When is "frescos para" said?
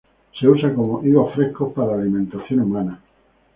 1.35-1.93